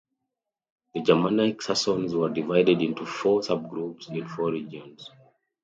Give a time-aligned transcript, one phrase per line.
[0.95, 5.11] The Germanic Saxons were divided into four subgroups in four regions.